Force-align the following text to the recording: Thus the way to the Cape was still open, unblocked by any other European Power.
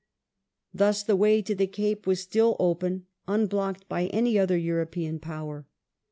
Thus 0.73 1.03
the 1.03 1.15
way 1.15 1.43
to 1.43 1.53
the 1.53 1.67
Cape 1.67 2.07
was 2.07 2.19
still 2.21 2.55
open, 2.59 3.05
unblocked 3.27 3.87
by 3.87 4.07
any 4.07 4.39
other 4.39 4.57
European 4.57 5.19
Power. 5.19 5.67